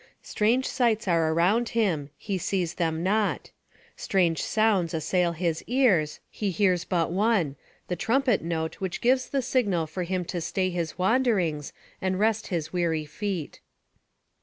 [0.23, 3.51] Strange sights are around him, he sees them not;
[3.95, 7.55] strange sounds assail his ears, he hears but one
[7.87, 12.47] the trumpet note which gives the signal for him to stay his wanderings and rest
[12.47, 13.59] his weary feet.